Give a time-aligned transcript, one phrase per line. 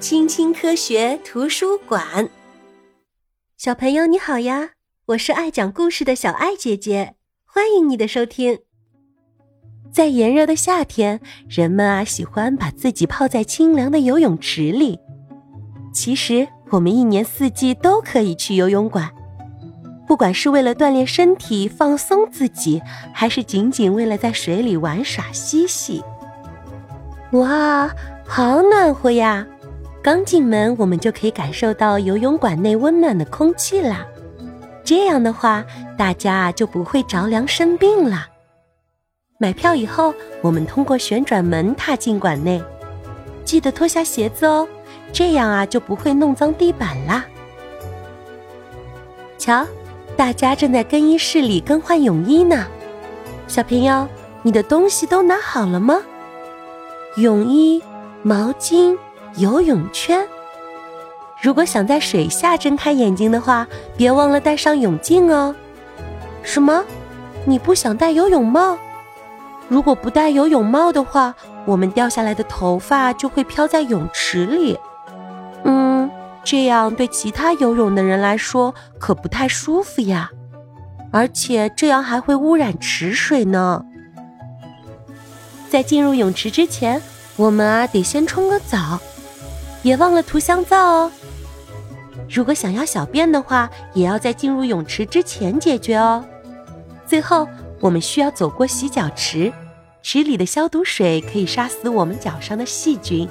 [0.00, 2.28] 青青科学图书馆，
[3.56, 4.70] 小朋友你好呀！
[5.06, 8.60] 我是爱讲故事的小爱姐姐，欢迎你的收听。
[9.90, 15.00] 在炎热的夏天，人们啊喜欢把自己泡在清凉的游泳池里。
[15.92, 19.10] 其实我们一年四季都可以去游泳馆，
[20.06, 22.80] 不管是为了锻炼身体、放松自己，
[23.12, 26.04] 还是仅仅为了在水里玩耍嬉戏。
[27.32, 27.90] 哇，
[28.24, 29.44] 好暖和呀！
[30.08, 34.06] 刚进门，我们就可以感受到游泳馆内温暖的空气啦。
[34.82, 35.62] 这样的话，
[35.98, 38.26] 大家就不会着凉生病了。
[39.38, 42.62] 买票以后，我们通过旋转门踏进馆内，
[43.44, 44.66] 记得脱下鞋子哦，
[45.12, 47.26] 这样啊就不会弄脏地板啦。
[49.36, 49.66] 瞧，
[50.16, 52.66] 大家正在更衣室里更换泳衣呢。
[53.46, 54.08] 小朋友，
[54.40, 56.00] 你的东西都拿好了吗？
[57.18, 57.82] 泳衣、
[58.22, 58.96] 毛巾。
[59.36, 60.26] 游泳圈。
[61.40, 65.54] 如果想在水下睁开眼睛的话，别忘了戴上泳镜哦。
[66.42, 66.84] 什么？
[67.44, 68.76] 你不想戴游泳帽？
[69.68, 74.78] 如果不戴游泳帽的话，我们掉下来的头发就会飘在泳池里。
[75.64, 76.10] 嗯，
[76.42, 80.30] 这样对其他游泳的人来说可不太舒服呀。
[81.10, 83.84] 而且这样还会污染池水呢。
[85.70, 87.00] 在进入泳池之前，
[87.36, 88.98] 我们啊得先冲个澡。
[89.82, 91.12] 别忘了涂香皂哦。
[92.28, 96.24] 如果想要小便的话，也要在进入泳池之前解决哦。
[97.06, 97.48] 最后，
[97.80, 99.52] 我们需要走过洗脚池，
[100.02, 103.28] 池里的消毒水可以杀死我们脚上的细菌。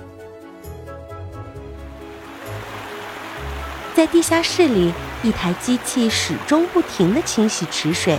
[3.94, 8.18] 在地下室里，一台机器始终不停地清洗池水，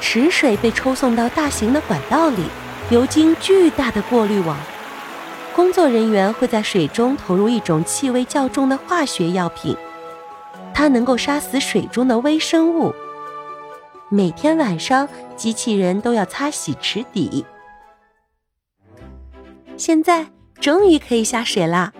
[0.00, 2.44] 池水被抽送到大型的管道里，
[2.90, 4.56] 流经巨大的过滤网。
[5.58, 9.76] 工作人员会在水中投入一种气味较重的化学药品，
[10.72, 12.94] 它能够杀死水中的微生物。
[14.08, 17.44] 每天晚上，机器人都要擦洗池底。
[19.76, 20.28] 现在
[20.60, 21.92] 终于可以下水啦！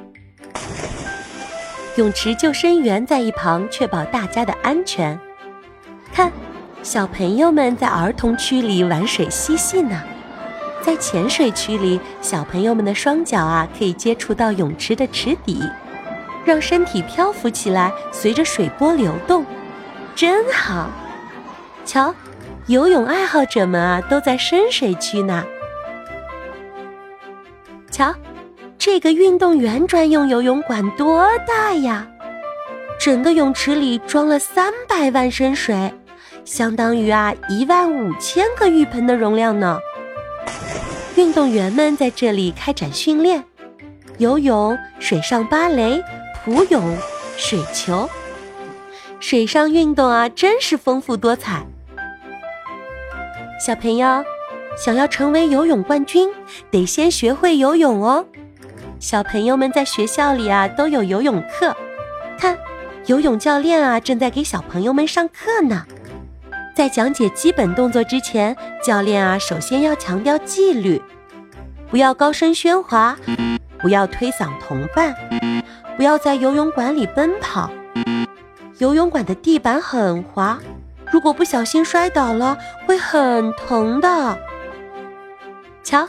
[1.97, 5.19] 泳池救生员在一旁确保大家的安全。
[6.15, 6.31] 看，
[6.85, 10.01] 小朋友们在儿童区里玩水嬉戏呢。
[10.83, 15.61] 在浅水区里，小朋友们的双脚啊可以接触到泳池的池底，
[16.45, 19.45] 让身体漂浮起来，随着水波流动，
[20.15, 20.91] 真好。
[21.85, 22.15] 瞧，
[22.67, 25.45] 游泳爱好者们啊都在深水区呢。
[27.91, 28.15] 瞧，
[28.79, 32.07] 这个运动员专用游泳馆多大呀？
[32.99, 35.93] 整个泳池里装了三百万升水，
[36.45, 39.79] 相当于啊一万五千个浴盆的容量呢。
[41.19, 43.43] 运动员们在这里开展训练，
[44.19, 46.01] 游泳、水上芭蕾、
[46.45, 46.97] 普泳、
[47.37, 48.09] 水球，
[49.19, 51.67] 水上运动啊，真是丰富多彩。
[53.59, 54.25] 小朋友，
[54.77, 56.31] 想要成为游泳冠军，
[56.71, 58.25] 得先学会游泳哦。
[59.01, 61.77] 小朋友们在学校里啊，都有游泳课，
[62.39, 62.57] 看，
[63.07, 65.85] 游泳教练啊，正在给小朋友们上课呢。
[66.79, 71.03] 在讲解基本动作之前，教练啊，首先要强调纪律，
[71.91, 73.17] 不要高声喧哗，
[73.81, 75.13] 不要推搡同伴，
[75.97, 77.69] 不要在游泳馆里奔跑。
[78.79, 80.57] 游泳馆的地板很滑，
[81.11, 82.57] 如果不小心摔倒了，
[82.87, 84.39] 会很疼的。
[85.83, 86.09] 瞧，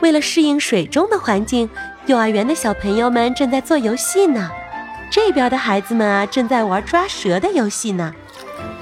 [0.00, 1.70] 为了适应水中的环境，
[2.04, 4.50] 幼儿园的小朋友们正在做游戏呢。
[5.10, 8.14] 这边的孩子们啊，正在玩抓蛇的游戏呢。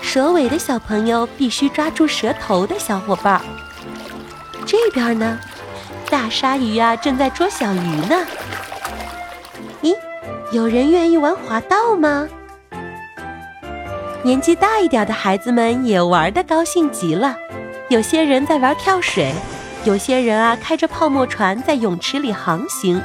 [0.00, 3.40] 蛇尾的小朋友必须抓住蛇头的小伙伴。
[4.66, 5.38] 这边呢，
[6.10, 8.26] 大鲨鱼啊正在捉小鱼呢。
[9.82, 9.94] 咦，
[10.52, 12.28] 有人愿意玩滑道吗？
[14.22, 17.36] 年纪大一点的孩子们也玩的高兴极了。
[17.88, 19.32] 有些人在玩跳水，
[19.84, 23.00] 有些人啊开着泡沫船在泳池里航行。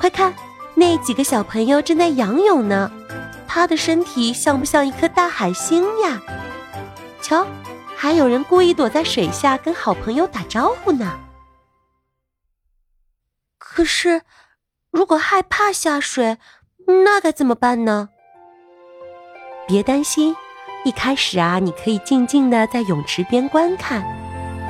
[0.00, 0.34] 快看，
[0.74, 2.90] 那几个小朋友正在仰泳呢。
[3.54, 6.20] 他的身体像不像一颗大海星呀？
[7.22, 7.46] 瞧，
[7.94, 11.20] 还有人故意躲在水下跟好朋友打招呼呢。
[13.56, 14.22] 可是，
[14.90, 16.36] 如果害怕下水，
[17.04, 18.08] 那该怎么办呢？
[19.68, 20.34] 别担心，
[20.84, 24.02] 一开始啊，你可以静静的在泳池边观看。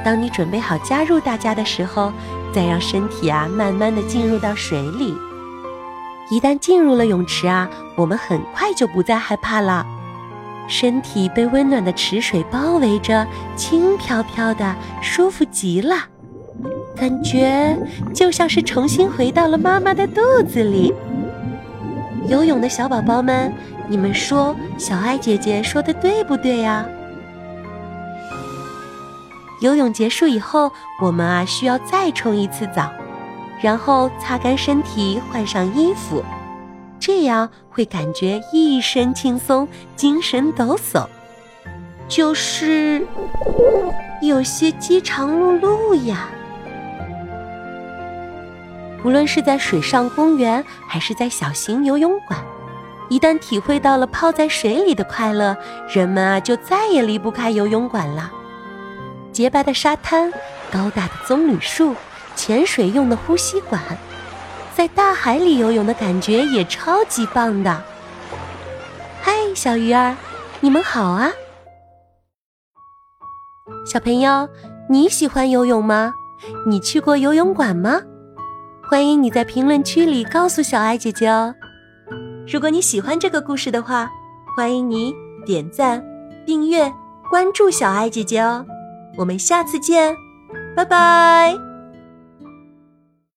[0.05, 2.13] 当你准备好加入大家的时候，
[2.53, 5.17] 再让身体啊慢慢的进入到水里。
[6.31, 9.87] 一旦进入了泳池啊，我们很快就不再害怕了。
[10.67, 15.97] 身体被温暖的池水包围着，轻飘飘的，舒服极了，
[16.97, 17.77] 感觉
[18.15, 20.95] 就像是重新回到了妈妈的肚子里。
[22.27, 23.53] 游泳的小宝宝们，
[23.87, 26.87] 你们说小爱姐姐说的对不对呀？
[29.61, 30.73] 游泳结束以后，
[31.03, 32.91] 我们啊需要再冲一次澡，
[33.65, 36.23] 然后擦干身体，换上衣服，
[37.01, 39.67] 这样会感觉一身轻松，
[39.97, 41.07] 精神抖擞，
[42.07, 43.07] 就是
[44.21, 46.29] 有些饥肠辘辘呀。
[49.03, 52.39] 无论是在水上公园，还是在小型游泳馆，
[53.09, 55.57] 一旦体会到了泡在水里的快乐，
[55.89, 58.31] 人们啊就再也离不开游泳馆了。
[59.33, 60.31] 洁白的沙滩，
[60.71, 61.95] 高大的棕榈树，
[62.37, 63.81] 潜水用的呼吸管，
[64.75, 67.83] 在大海里游泳的感觉也超级棒的。
[69.23, 70.15] 嗨，小鱼儿，
[70.61, 71.31] 你们好啊！
[73.87, 74.49] 小朋友，
[74.89, 76.13] 你喜欢游泳吗？
[76.67, 78.01] 你去过游泳馆吗？
[78.89, 81.55] 欢迎你在评论区里告诉小爱姐姐哦。
[82.47, 84.11] 如果你喜欢这个故事的话，
[84.55, 85.15] 欢迎你
[85.47, 86.05] 点赞、
[86.45, 86.93] 订阅、
[87.31, 88.67] 关注小爱姐姐哦。
[89.17, 90.15] 我们下次见，
[90.77, 91.64] 拜拜。